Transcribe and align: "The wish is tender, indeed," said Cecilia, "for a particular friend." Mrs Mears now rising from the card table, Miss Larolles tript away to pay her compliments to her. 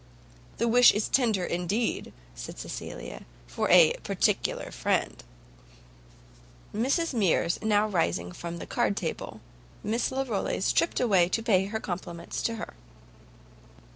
"The 0.57 0.67
wish 0.67 0.91
is 0.93 1.07
tender, 1.07 1.45
indeed," 1.45 2.11
said 2.33 2.57
Cecilia, 2.57 3.23
"for 3.45 3.69
a 3.69 3.93
particular 4.01 4.71
friend." 4.71 5.23
Mrs 6.75 7.13
Mears 7.13 7.59
now 7.61 7.87
rising 7.87 8.31
from 8.31 8.57
the 8.57 8.65
card 8.65 8.97
table, 8.97 9.41
Miss 9.83 10.11
Larolles 10.11 10.73
tript 10.73 10.99
away 10.99 11.29
to 11.29 11.43
pay 11.43 11.65
her 11.65 11.79
compliments 11.79 12.41
to 12.41 12.55
her. 12.55 12.73